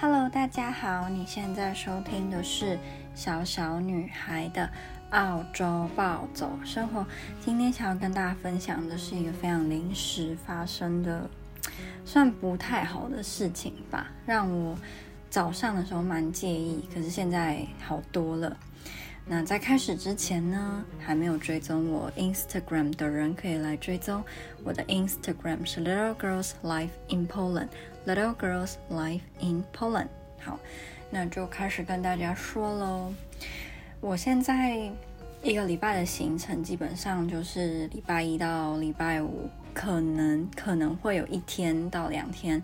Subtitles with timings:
[0.00, 2.78] Hello，大家好，你现在收听的是
[3.12, 4.70] 小小女孩的
[5.10, 7.04] 澳洲暴走生活。
[7.40, 11.28] 今天想要跟大家分享的是一个非常临时发生的，
[12.04, 14.78] 算不太好的事情吧，让我
[15.28, 18.56] 早上的时候蛮介意，可是现在好多了。
[19.32, 24.24] 那在开始之前呢，还没有追踪我 Instagram 的人可以来追踪
[24.64, 30.08] 我的 Instagram 是 Little Girls Life in Poland，Little Girls Life in Poland。
[30.40, 30.58] 好，
[31.10, 33.14] 那就开始跟大家说喽。
[34.00, 34.90] 我现在
[35.44, 42.60] 一个礼拜的行程基本上就是礼拜一到礼拜五，可能可能会有一天到两天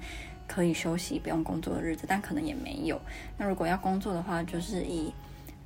[0.48, 3.00] 可以休息不用工作的日子，但可能也没有。
[3.38, 5.12] 那如果要工作的话，就是以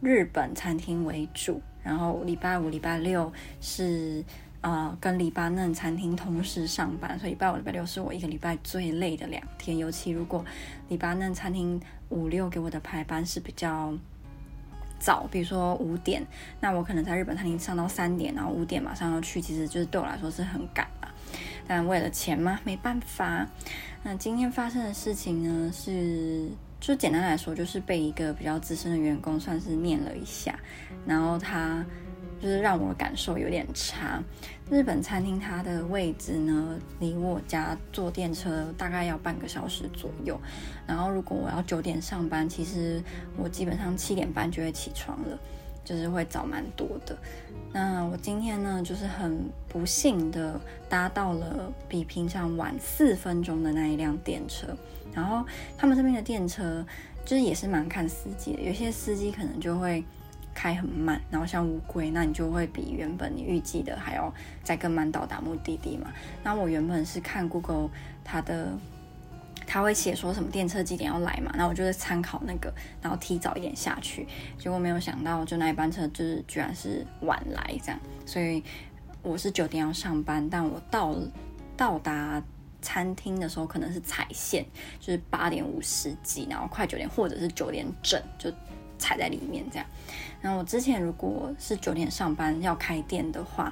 [0.00, 4.24] 日本餐厅为主，然后礼拜五、礼拜六是
[4.62, 9.76] 呃跟黎巴嫩餐厅同时上班，所以礼拜五、礼拜六是我一个礼拜最累的两天。
[9.76, 10.44] 尤其如果
[10.88, 13.92] 黎巴嫩餐厅五六给我的排班是比较
[14.98, 16.26] 早，比如说五点，
[16.60, 21.08] 那我可能在日本餐厅上到三点，然后五点马上要去，其实就是对我来说是很赶的。
[21.68, 23.46] 但为了钱嘛，没办法。
[24.02, 26.48] 那今天发生的事情呢是。
[26.80, 30.58] 就简单来说，就是被一个比较资深的员工算是念了一下，
[31.06, 31.84] 然后他
[32.40, 34.20] 就是让我的感受有点差。
[34.70, 40.40] 日本餐厅它的位置呢，离我家坐电车大概要半个小时左右。
[40.86, 43.02] 然后如果我要九点上班，其实
[43.36, 45.38] 我基本上七点半就会起床了，
[45.84, 47.16] 就是会早蛮多的。
[47.72, 54.66] 那我今天呢，就是很不幸的搭到了比平常晚四分钟的那一辆电车。
[55.12, 55.44] 然后
[55.76, 56.86] 他们这边的电车
[57.24, 60.04] 就是也是蛮看司机的，有些司机可能就会
[60.54, 66.12] 开很慢，然后像乌龟，那你就会比原本你预计的还要再更慢到达目的地嘛。
[66.44, 67.90] 那我原本是看 Google
[68.24, 68.68] 它的，
[69.70, 74.26] 他会写说什么电车几点要来嘛，那我就会参考那个，然后提早一点下去。
[74.58, 78.64] 结果没有想到，就那一班车就是居然是晚来这样，所以
[79.22, 81.14] 我是九点要上班，但我到
[81.76, 82.42] 到达。
[82.82, 84.64] 餐厅的时候可能是踩线，
[84.98, 88.50] 就是八点五十几，然后快九点，或者是九点整就
[88.98, 89.86] 踩在里面这样。
[90.40, 93.70] 然后我之前如果是九点上班要开店的话，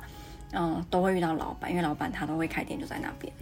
[0.52, 3.32] 嗯，都会遇到老板，因为老板他都会开店就在那边。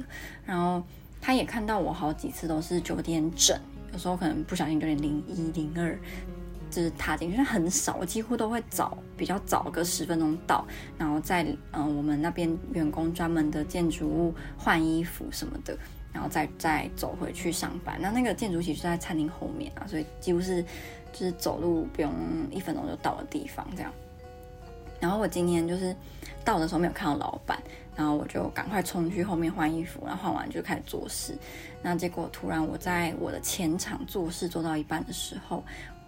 [0.45, 0.81] 然后
[1.27, 3.59] 他也看到我好几次都是九点整，
[3.93, 5.99] 有时候可能不小心九点零一零二。
[6.69, 10.67] 就是踏进去，很少，我几乎都会早，比较早个十分钟到，
[10.99, 15.79] 然后在嗯、呃、我们那边员工专门的建筑物换衣服什么的，
[16.13, 17.97] 然后再再走回去上班。
[18.01, 20.63] 那那个建筑其实就在餐厅后面啊，所以几乎是
[21.13, 22.13] 就是走路不用
[22.51, 23.91] 一分钟就到的地方这样。
[25.01, 25.95] 然后我今天就是
[26.45, 27.61] 到的时候没有看到老板，
[27.95, 31.37] 然后我就赶快冲去后面换衣服，然后换完就开始做事。
[31.83, 35.63] 那结果突然我在我的前场做事做到一半的时候。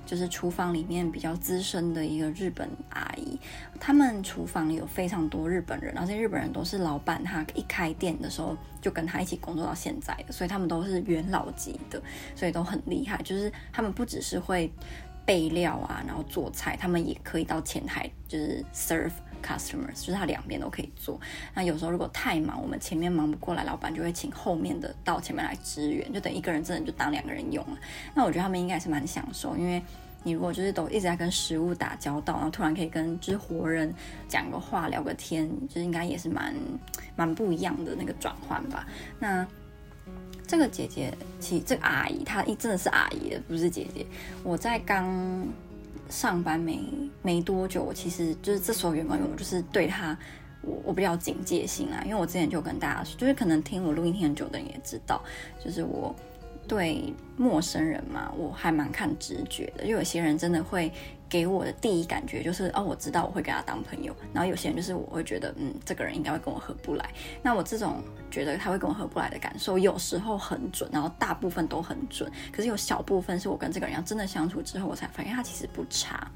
[0.06, 3.38] 就是厨房里面比较资深的一个日本阿姨，
[3.78, 12.00] 他们厨房有非常多日本人，然后这日本人都是老板，他一开店的时候就跟他一起工作到现在的，所以他们都是元老级的，
[12.34, 13.20] 所以都很厉害。
[13.22, 14.72] 就是他们不只是会
[15.28, 19.12] 备料啊，然后做菜，他们也可以到前台就是 serve
[19.42, 21.20] customers，就是他两边都可以做。
[21.52, 27.76] 那有时候如果太忙，我们前面忙不过来，老板就会请后面的到前面来支援，就等一个人真的就当两个人用了。
[28.14, 29.82] 那我觉得他们应该是蛮享受，因为。
[30.24, 33.94] 你如果就是都一直在跟食物打交道，然后突然可以跟就是活人
[34.26, 36.52] 讲个话、聊个天，就是应该也是蛮
[37.14, 38.84] 蛮不一样的那个转换吧。
[39.20, 39.46] 那
[40.48, 44.04] 这个姐姐，其实这个阿姨她一真的是阿姨，不是姐姐。
[44.42, 45.46] 我在刚
[46.08, 46.80] 上班没
[47.22, 50.18] 没多久，我其实就是这所有员工，我就是对她
[50.62, 55.22] 我我比较警戒心啊，因为我之前就跟大家说，就是可能听我录音听很久的人也知道，
[55.62, 56.16] 就是我。
[56.66, 60.92] 对陌生人嘛，我还蛮看直觉的，因为有些人真的会
[61.28, 64.14] 给我的第一感觉就是，哦，我知道我会跟他当朋友。
[64.32, 67.10] 然后有些人就是我会觉得，嗯，这个人应该会跟我合不来。
[67.42, 72.30] 那我这种觉得他会跟我合不来的感受，有时候很准，然后大部分都很准。
[72.52, 76.30] 可是有小部分是我跟这个人要真的相处之后，我才发现他其实不差。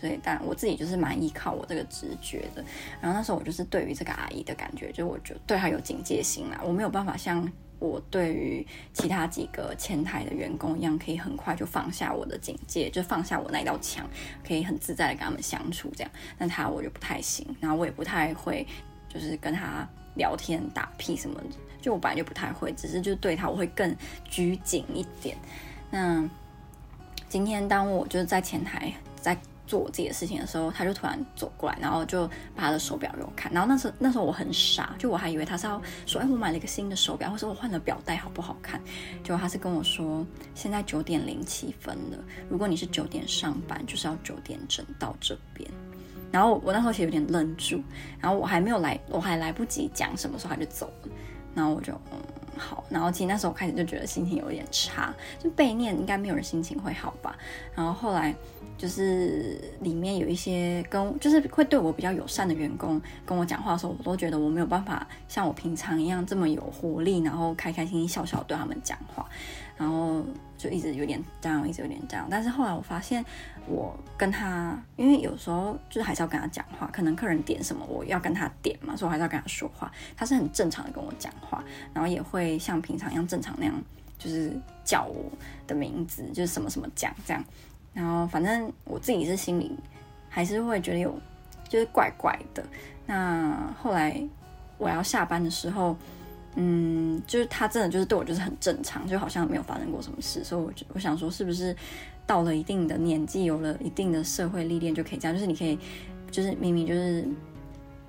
[0.00, 2.64] 所以，但我自己就是蛮依靠我这个直觉的。
[3.00, 7.46] 然后那时候我就是对于这个阿姨的感觉，就我就对她有警戒心啦，我没有办法像。
[7.78, 14.04] 我对于其他几个前台的员工一样，可以很快就放下我的警戒，就放下我那道墙，
[14.46, 16.10] 可以很自在的跟他们相处这样。
[16.36, 18.66] 但他我就不太行，然后我也不太会，
[19.08, 21.40] 就是跟他聊天打屁什么，
[21.80, 23.94] 就我本来就不太会，只是就对他我会更
[24.24, 25.36] 拘谨一点。
[25.90, 26.28] 那
[27.28, 32.26] 今天当我就是在前台在做我自己的事情的时候，他就突然走过来，然后就
[32.56, 33.52] 把他的手表给我看。
[33.52, 38.80] 然后那时那时候我很傻，就我还以为他是要说，哎，我买了一个新的手表，或者我换了表带好不好看？
[39.22, 42.18] 结果他是跟我说，现在九点零七分了，
[42.48, 45.70] 如果你是九点上班，就是要九点整到这边。
[46.32, 47.82] 然后我那时候其实有点愣住，
[48.18, 51.08] 然后我还没有来，我还来不及讲什么时候他就走了，
[51.54, 52.18] 然后我就嗯。
[52.60, 57.38] 好，然后其实那时候开始就觉得心情有点差，就被念应该没有人心情会好吧。
[57.72, 58.34] 然后后来
[58.78, 69.28] 就是里面有一些跟就是会对我比较友善的员工跟我讲话的时候，我都觉得我没有办法像我平常一样这么有活力，然后开开心心笑笑对他们讲话。
[69.76, 70.24] 然后
[70.56, 72.26] 就一直有点这样，一直有点这样。
[72.28, 73.24] 但是后来我发现，
[73.66, 79.88] 我跟他，因为有时候就是还是要跟他讲话，可能客人点什么，我要跟他点嘛，所以我还是要跟他说话。
[80.16, 81.62] 他是很正常的跟我讲话，
[81.94, 83.74] 然后也会像平常一样正常那样，
[84.18, 84.52] 就是
[84.84, 85.30] 叫我
[85.68, 87.44] 的名字，就是什么什么讲这样。
[87.98, 89.76] 然后反正我自己是心里
[90.28, 91.14] 还是会觉得有，
[91.68, 92.64] 就是怪怪的。
[93.04, 94.22] 那后来
[94.78, 95.96] 我要下班的时候。
[96.60, 101.76] 嗯，就是他真的就是对我就是很正常，就好像没有发生过什么事，所以我我想说，是不是
[102.26, 105.34] 到了一定的年纪，有了一定的社会历练，就可以这样？
[105.36, 105.78] 就是你可以，
[106.32, 107.24] 就是明明就是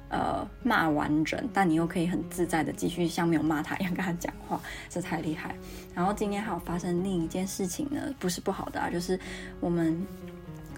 [0.10, 5.56] 呃骂完人，但你又可以很自在的继续像没有骂他一样跟他讲话， 这太厉害。
[5.96, 9.20] 然后今天还有发生另一件事情呢，不是不好的啊，就是
[9.60, 10.06] 我们。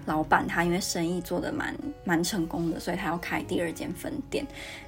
[0.04, 4.44] 老板他因为生意做得蛮蛮成功的，所以他要开第二间分店，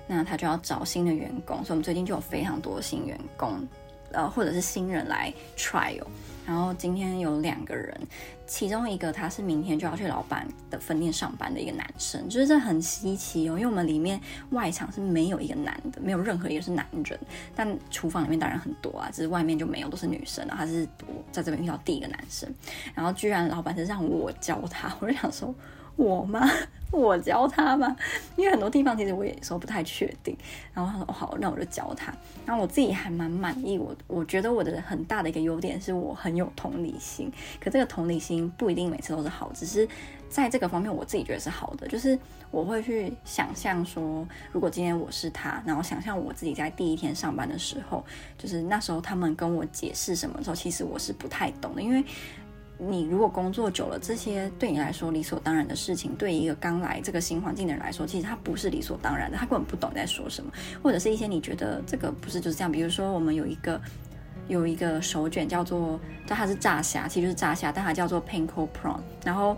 [0.09, 3.65] 那他就要找新的员工，所以我们最近就有非常多新员工，
[4.11, 6.03] 呃，或者是新人来 trial。
[6.47, 7.99] 然后今天有两个人，
[8.47, 14.21] 其中一个他是明天就要去老板的分店上班的一个男生，就是这很稀奇哦，因为我们里面
[14.51, 17.19] 外场是没有一个男的，没有任何一个是男人，
[17.55, 20.57] 但厨房里面当然很多啊，只是外面就没有，都是女生啊。
[20.59, 22.53] 他是我在这边遇到第一个男生，
[22.95, 25.55] 然后居然老板是让我教他，我就想说。
[25.97, 26.49] 我吗？
[26.91, 27.97] 我教他吗？
[28.37, 30.37] 因为很多地方其实我也说不太确定。
[30.73, 32.15] 然后他说：“，好，那我就教他。”
[32.47, 33.77] 然后我自己还蛮满意。
[33.77, 37.33] 我我觉得我的很大的一个优点是我很有同理心。
[37.61, 39.89] 可这个同理心不一定每次都是好，只是
[40.29, 41.89] 在这个方面我自己觉得是好的。
[41.89, 42.17] 就是
[42.53, 48.05] 我会去想象说，如果今天我是他，然后想象我自己在第一天上班的时候，
[48.39, 52.05] 就是那时候他们跟我解释什么的时候，其实我是不太懂的，因为。
[52.77, 60.51] 你如果工作久了，这些对你来说理所当然的事情，对一个刚来这个新环境的人来说，其实他不是理所当然的，他根本不懂你在说什么，
[60.83, 62.71] 或者是一些你觉得这个不是就是这样。
[62.71, 63.81] 比如说，我们有一个
[64.49, 69.57] 有一个手卷叫做，叫它是炸虾，其实就是炸虾，但它叫做 pinko prawn，然后。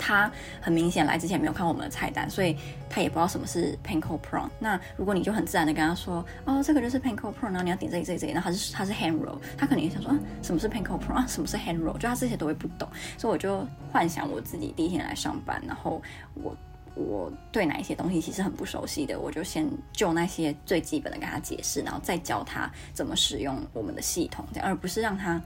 [0.00, 0.32] 他
[0.62, 2.56] 很明显来之前没有看我们的菜单，所以
[2.88, 4.48] 他也不知道什么是 panko prawn。
[4.58, 12.88] 那如果你就很自然的跟他说，哦，这个就是 panko prawn，然后你要点这里这里这里，然后他是他是 hand roll，他可能也想说，啊，什么是 panko prawn，啊，什么是 hand roll，就他这些都会不懂，
[13.18, 16.00] 所以我就幻想我自己第一天来上班，然后
[16.34, 16.56] 我
[16.94, 25.40] 我对哪一些东西其实很不熟悉的，我就先就那些最基本的跟他解释，然后再教他怎么使用我们的系统，这样，而不是让他。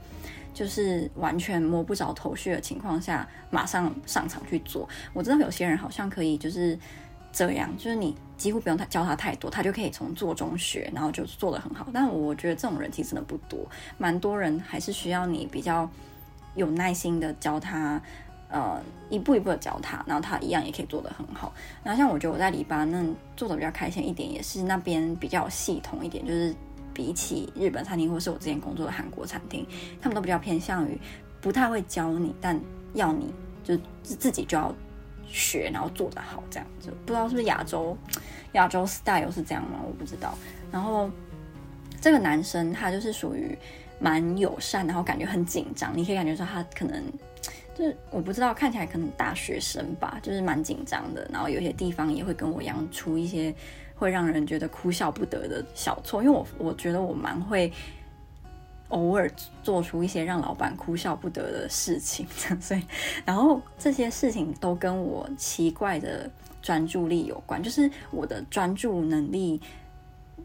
[0.55, 4.87] 就是完全摸不着头绪的情况下，马上上场去做。
[5.13, 6.79] 我知道有些人好像可以就是
[7.33, 11.85] 这样，就是你几乎不用他教他太多，他就可以从做中学，然后就做得很好。
[11.93, 13.59] 但我觉得这种人其实真的不多，
[13.97, 15.89] 蛮多人还是需要你比较
[16.55, 18.01] 有耐心的教他，
[18.47, 21.53] 呃，一步一步的教他，然后他一样也可以做得很好。
[21.83, 26.55] 然后像我觉得我在黎巴嫩做的比较开心一点，也是那边比较系统一点，就是。
[26.95, 29.67] 比起日本餐厅，或是我之前工作的韩国餐厅，
[30.01, 30.97] 他们都比较偏向于
[31.41, 32.59] 不太会教你，但
[32.93, 33.31] 要你
[33.63, 34.73] 就自己就要
[35.27, 36.89] 学，然后做得好这样子。
[37.05, 37.95] 不知道是不是亚洲
[38.53, 39.79] 亚洲 style 是这样吗？
[39.85, 40.33] 我不知道。
[40.71, 41.09] 然后
[41.99, 43.57] 这个男生他就是属于
[43.99, 47.03] 蛮友善，然后感觉很紧张，你可以感觉说他可能
[47.75, 51.29] 就是我不知道，看起来可能大学生吧，就是蛮紧张的。
[51.31, 53.53] 然后有些地方也会跟我一样出一些。
[53.97, 57.71] 会让人觉得哭笑不得的小错，因为我我觉得我蛮会
[58.89, 59.31] 偶尔
[59.63, 62.27] 做出一些让老板哭笑不得的事情，
[62.59, 62.85] 所以
[63.23, 66.29] 然后这些事情都跟我奇怪的
[66.61, 69.61] 专注力有关，就是我的专注能力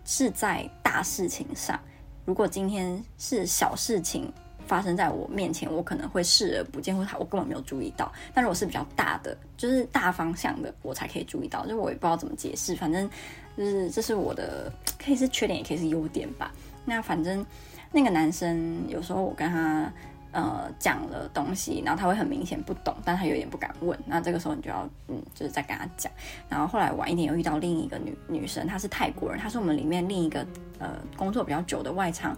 [0.04, 1.76] 是在大事情上，
[2.24, 4.32] 如果今天是小事情。
[4.70, 8.10] 发生在我面前，我可能会视而不见，或者我根本没有注意到。
[8.32, 11.66] 但如果是比较大的，就是大方向的，我才可以注意到。
[11.66, 13.10] 就我也不知道怎么解释，反正
[13.56, 16.52] 就是这是我的，可以是缺点，也可以是优点吧。
[16.84, 17.44] 那反正
[17.90, 19.92] 那个男生有时候我跟他
[20.30, 23.98] 呃讲了东西，然后他会很明显不懂，但他有点不敢问。
[24.06, 26.12] 那这个时候你就要嗯，就是再跟他讲。
[26.48, 30.46] 然后后来晚一点又遇到另一个女女生，她是泰国人，她是我们里面另一个
[30.78, 32.36] 呃工作比较久的外场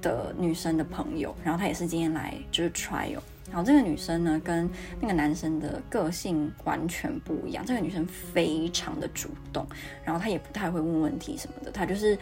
[0.00, 4.68] 的女生的朋友，然后她也是今天来就是 trial，然后这个女生呢，跟
[5.00, 7.64] 那个男生的个性完全不一样。
[7.66, 9.66] 这个女生非常的主动，
[10.04, 12.16] 然后她也不太会问问题什么的，她就是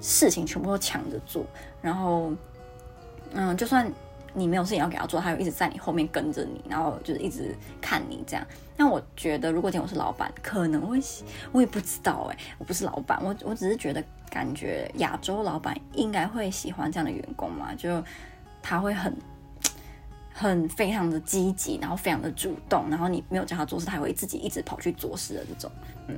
[0.00, 1.44] 事情全部都抢着做。
[1.80, 2.32] 然后，
[3.32, 3.90] 嗯，就算
[4.34, 8.46] 你没有事情要给她做，她又一直在你后面跟着你，然后就是一直看你这样。
[8.76, 11.00] 那我觉得，如果今天我是老板，可能会，
[11.50, 18.02] 我也不知道哎，我不是老板，我我只是觉得感觉亚洲老板应该会喜欢这样的员工嘛，就
[18.62, 19.16] 他会很。
[20.38, 25.72] 很非常的积极，然后非常的主动，然后你没有叫他做事，他会自己一直跑去做事的这种，
[26.08, 26.16] 嗯，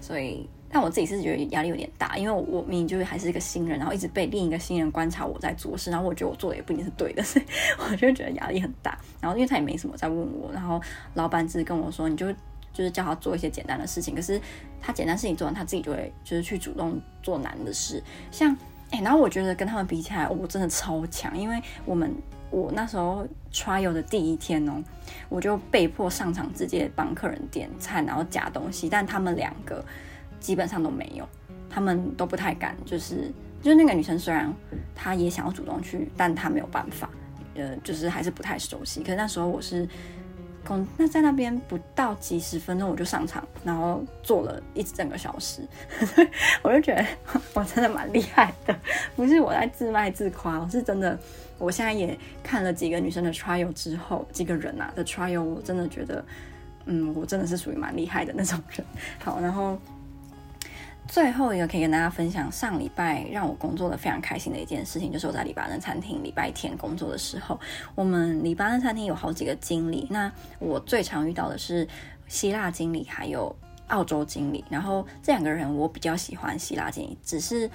[0.00, 7.44] 所以，但我自己是觉得压力有点大，因为我明明就是还是一个新人，然后一直被另一个新人观察我在做事，然后我觉得我做的也不一定是对的， 所以
[7.80, 8.96] 我就觉得压力很大。
[9.20, 10.80] 然后因为他也没什么在问我，然后
[11.14, 12.32] 老板只是跟我说，你就
[12.78, 14.40] 就是叫他做一些简单的事情，可是
[14.80, 18.56] 他简单事情做完，他自己就会就是去主动做难的事，像
[18.92, 22.14] 哎，然后我觉得跟他们比起来，我真的超强，因为我们。
[22.50, 24.82] 我那时候 try 的第一天哦，
[25.28, 29.84] 我就被迫上场直接帮客人点菜，然后夹东西，但他们两个
[30.40, 31.28] 基本上都没有，
[31.68, 33.30] 他们都不太敢，就是
[33.60, 34.50] 就是那个女生虽然
[34.94, 37.10] 她也想要主动去，但她没有办法，
[37.54, 39.00] 呃，就是还是不太熟悉。
[39.00, 39.86] 可是那时候我是。
[40.96, 45.62] 那在那边不到几十分钟我就上场，然后做了一整个小时，
[46.62, 47.04] 我就觉得
[47.54, 48.76] 我真的蛮厉害的，
[49.14, 51.18] 不是我在自卖自夸，我是真的。
[51.58, 56.24] 我现在也看了几个女生的 trial 之后，几个人啊的 trial，我真的觉得，
[56.86, 58.84] 嗯，我真的是属于蛮厉害的那种人。
[59.18, 59.78] 好，然后。
[61.08, 67.58] 最后一个可以跟大家分享，上礼拜让我工作的非常开心的一件事情，就是我在黎巴嫩餐厅礼拜天工作的时候，
[67.94, 71.88] 我们黎巴嫩餐厅有好几个经理，那我最常遇到的是
[72.28, 73.52] 希腊经理还有
[73.88, 77.68] 澳洲经理，然后这两个人我比较喜欢希腊经理，只是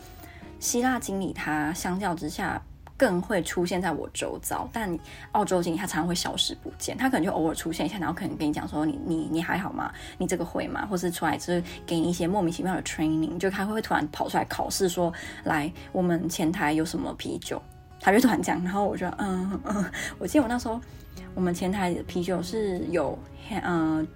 [0.60, 2.62] 希腊经理他相较之下。
[3.04, 4.98] 更会出现在我周遭，但
[5.34, 9.92] 澳洲经理他常常会消失不见，他可能就偶尔出现一下，然后可能跟你讲说你你你还好吗？
[10.18, 10.88] 你这个会吗？
[10.90, 15.12] 或是出来就是给你一些莫名其妙的 training，就他会突然跑出来考试说，
[15.44, 17.62] 来我们前台有什么啤酒，
[18.00, 19.86] 他就突然讲，然后我就嗯嗯，
[20.18, 20.80] 我记得我那时候
[21.36, 23.20] 我们前台的啤酒是有
[23.66, 24.08] 嗯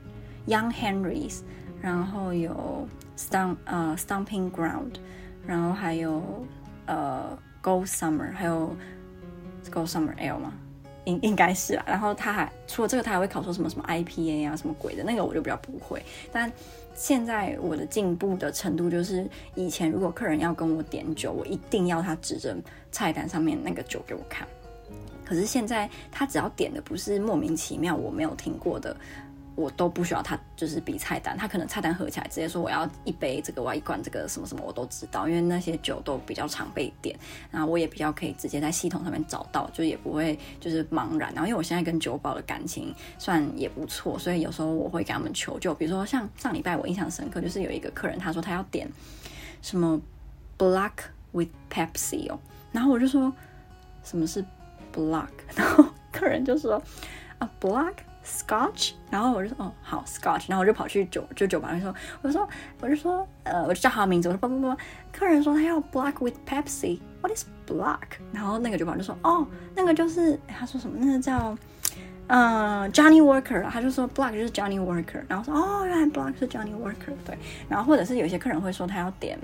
[0.48, 1.42] Young Henrys，
[1.82, 4.94] 然后有 Stump 呃 Stomping Ground，
[5.46, 6.24] 然后还有
[6.86, 7.38] 呃。
[7.68, 8.74] Go Summer 还有
[9.70, 10.54] Go Summer L 吗？
[11.04, 11.84] 应应该是啊。
[11.86, 16.02] 然后他还除了这个，他还会考说什么什么 IPA 啊，什么鬼的，那个我就比较不会。
[16.32, 16.50] 但
[16.96, 22.56] 现在我的进步的程度就是，以前如果客人要跟我点酒，我一定要他指着
[22.90, 24.48] 菜单上面那个酒给我看。
[25.26, 28.96] 可是现在他只要点的不是莫名其妙我没有听过的。
[29.58, 37.18] 我都不需要他，就是比菜单，他可能菜单合起来直接说我要一杯这个，我要一罐这个什么什么，我都知道，因为那些酒都比较常被点，
[37.50, 41.34] 然后我也比较可以直接在系统上面找到，就也不会就是茫然。
[41.34, 48.88] 然后因为我现在跟酒保的感情算也不错，所以有时候我会给他们求救，比如说像上礼拜我印象深刻，就是有一个客人他说他要点
[49.64, 50.00] 什么
[50.56, 50.92] Black
[51.32, 52.40] with Pepsi 哦，
[52.72, 53.34] 然后我就说
[54.04, 54.46] 什么是
[54.94, 56.80] Black，然后客人就说
[57.40, 57.96] 啊 Black。
[58.28, 62.48] Scotch，然后我就说哦好 Scotch，然后我就跑去酒就酒吧里说，我说
[62.82, 64.78] 我就说呃我就叫他的名字，我说不不不，
[65.12, 68.20] 客人说他要 Black with Pepsi，What is Black？
[68.34, 71.58] 然后那个酒保就说哦那个就是他说什么那个叫
[72.28, 77.38] 呃 Johnny Walker，他就说 Black 就是 Johnny Walker，然后说哦原来 Black 是 Johnny Walker，对，
[77.70, 79.40] 然后或者是有些客人会说他要点。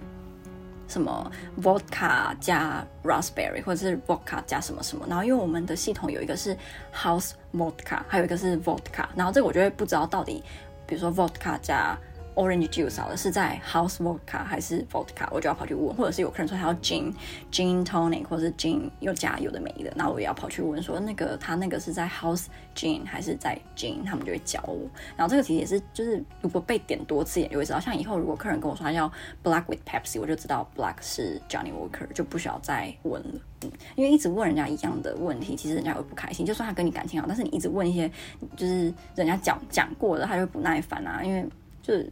[0.88, 6.58] 什么 vodka 加 raspberry，或者是 vodka 加什么什么，然后因为我们的系统有一个是
[6.94, 10.44] house vodka，还有一个是 vodka，然后这个我就会不知道到底，
[10.86, 11.98] 比如说 vodka 加。
[12.36, 15.28] Orange juice 好了，是在 House Vodka 还是 Vodka？
[15.32, 17.14] 我就要跑去问，或者是有客人说他要 Gin
[17.52, 24.04] Gin Tonic，或者是 Gin 又加有的没的，那我也要跑去问说那个他那个是在 House Gin 还是在 Gin？
[24.04, 24.80] 他们就会教我。
[25.16, 27.80] 然后这个其实也是，就是如果被点多次，也就会知道。
[27.80, 29.12] 像以后如果客人跟我说他要
[29.44, 33.70] Black with Pepsi，我就知道 Black 是 Johnny Walker，就不需要再问了。
[33.96, 36.46] 因为一直问人家一样的问题，其实人家会不开心。
[36.46, 38.12] 就算他跟你感情好，但是你一直问一些
[38.58, 41.48] 就是人家讲讲过的，他就不耐烦啊，因为
[41.82, 42.12] 就是。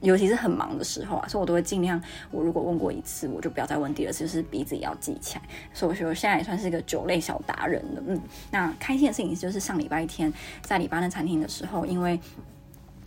[0.00, 2.00] 尤其是很忙的时候啊，所以我都会尽量，
[2.30, 5.42] 我如果问过一次，我就不要再问第二次，就是鼻子也要记起来。
[5.72, 8.02] 所以我说我现在也算是一个酒类小达人了。
[8.06, 12.18] 嗯，那开心的事情就是上礼拜天在里巴嫩餐厅的时候，因为。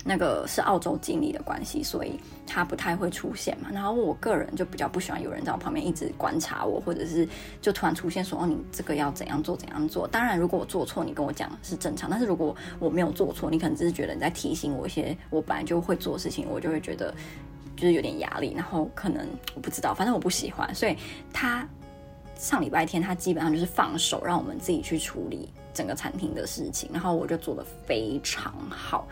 [0.02, 3.68] 那个是澳洲经理的关系，所以他不太会出现嘛。
[3.70, 7.28] 然后我个人就比较不喜欢有人在我旁边一直观察我，或者是
[7.60, 10.08] 就突然出现说哦，你这个要怎样做怎样做。
[10.08, 12.08] 当然，如果我做错，你跟我讲是正常。
[12.08, 17.14] 但是如果我没有做错，你可能只是觉得你在提醒我一些我本来就会做的事情，我就会觉得
[17.76, 18.54] 就是有点压力。
[18.56, 20.74] 然后可能我不知道，反正我不喜欢。
[20.74, 20.96] 所以
[21.30, 21.68] 他
[22.36, 25.52] 上礼拜天他基本上就是放手让我们自己去处理。
[25.72, 29.06] 整个餐厅的事情，然后我就做得非常好，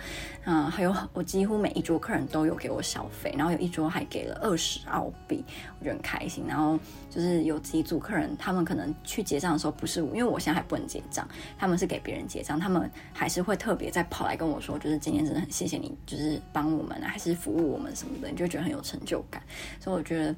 [0.45, 5.45] 嗯，还有我几乎每一桌客人都有给我小费，然后有一桌还给了二十澳币，
[5.79, 6.45] 我觉得很开心。
[6.47, 6.79] 然后
[7.11, 19.43] 就是有几组客人，他们可能去结账的时候不是我，因为我现在还不能结账，他们是给别人结账，他们还是会特别再跑来跟我说，就是今天真的很谢谢你，就是帮我们，还是服务我们什么的，你就觉得很有成就感。
[19.81, 20.35] 所以我觉得。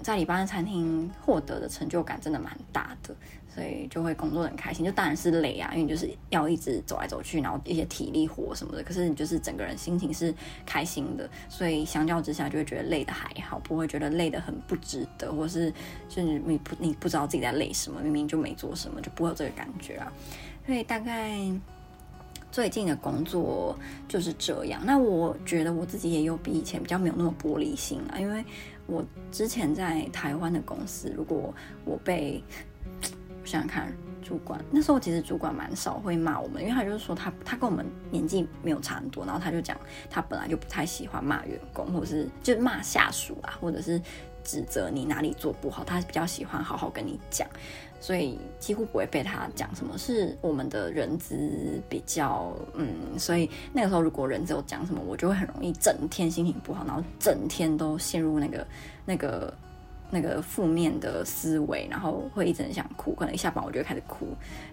[0.00, 3.14] 在礼拜的餐厅获得的成就感真的蛮大的，
[3.52, 4.84] 所以就会工作很开心。
[4.84, 8.82] 就当然是累啊，因为你就是要一直走来走去，然后一些体力活什么的。
[8.82, 10.32] 可是你就是整个人心情是
[10.64, 15.70] 开心的，所以相较之下就会觉得累的还好，不会觉得累得很不值得，或是
[16.08, 20.12] 就是你不你不知道自己在累什么，明明就没做什么，就不会有这个感觉啊。
[20.64, 21.36] 所以大概
[22.52, 23.76] 最近的工作
[24.06, 24.80] 就是这样。
[24.84, 28.44] 那我觉得我自己也有比以前比较没有那么玻璃心啊，因为。
[28.88, 31.54] 我之前在台湾的公司，如果
[31.84, 32.42] 我被
[33.40, 33.92] 我想想看，
[34.22, 39.78] 主管那时候其实主管蛮少会骂我们，因为他就是说他他跟我们年纪没有差很多，然后他就讲
[40.10, 44.00] 他本来就不太喜欢骂员工，或者是就骂下属啊，或者是
[44.42, 47.46] 指责你哪里做不好，他比较喜欢好好跟你讲。
[48.00, 58.66] 所以几乎不会被他讲什么，是我们的人资比较嗯，所以那个时候如果人资有讲什么，我就会很容易整天心情不好，然后整天都陷入那个
[59.04, 59.52] 那个
[60.10, 64.28] 那个负面的思维，然后会一直很想哭，可能一下班我就会开始哭，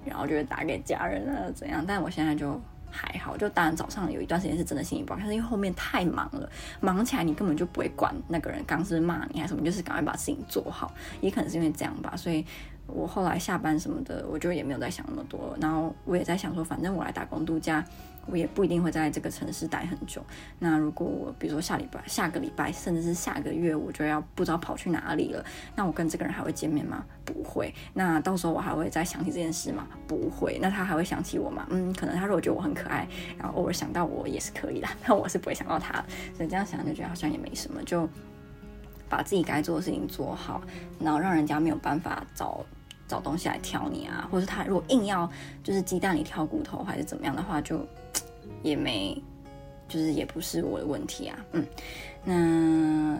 [0.05, 6.47] 然后就会打给家人啊怎样，但我现在就还好，就当然早上有一段时间是真的心情不好，但是因为后面太忙了，
[6.79, 12.45] 忙起来你根本就不会管那个人刚是骂你还是什么，就是赶快把事情做好，也可能是因为这样吧，所以。
[12.87, 15.57] 我后来下班什么的，我就也没有再想那么多。
[15.59, 17.83] 然后我也在想说，反正我来打工度假，
[18.27, 20.23] 我也不一定会在这个城市待很久。
[20.59, 25.43] 那如果我比如说下礼拜、下个礼拜，甚至是下个月，我就要不知道跑去哪里了，
[25.75, 27.03] 那我跟这个人还会见面吗？
[27.25, 27.73] 不会。
[27.93, 29.87] 那到时候我还会再想起这件事吗？
[30.07, 30.59] 不会。
[30.61, 31.65] 那他还会想起我吗？
[31.71, 34.87] 嗯，可能他如果觉得我很可爱，然后偶尔想到我也是可以的。
[35.07, 35.93] 那我是不会想到他，
[36.37, 38.07] 所以这样想就觉得好像也没什么，就
[39.09, 40.61] 把自己该做的事情做好，
[40.99, 42.63] 然后让人家没有办法找。
[43.07, 45.29] 找东西来挑你啊，或者是他如果硬要
[45.63, 47.85] 就是鸡蛋里挑骨头还是怎么样的话，就
[48.63, 49.21] 也没，
[49.87, 51.37] 就是也不是我的问题啊。
[51.51, 51.65] 嗯，
[52.23, 53.19] 那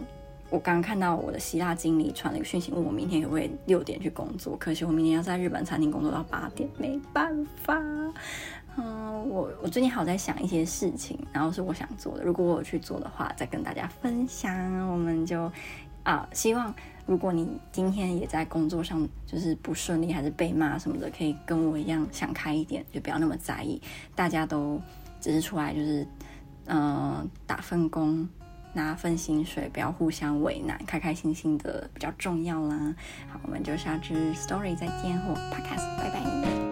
[0.49, 7.75] 我刚看到我的希腊经理传了一个讯息，问我明天可不可以六点去工作，可惜我明天要在日本餐厅工作到八点，没办法。
[8.77, 14.53] 嗯，我我最近还有在想一些事情，然后是我想做的，如果我有去做的话，再跟大家分享。
[14.91, 15.49] 我们就
[16.05, 16.73] 啊，希望。
[17.07, 23.79] 如果你今天也在工作上就是不顺利，还是被骂什么的，可以跟我一样想开一点，就不要那么在意。
[24.15, 24.81] 大家都
[25.21, 26.07] 只是出来就是，
[26.65, 28.27] 嗯、打份工，
[28.73, 32.95] 拿份薪水，不要互相为难，开开心心的比较重要啦。
[33.29, 36.64] 好，我们就下支 story 再见，或 podcast，拜拜。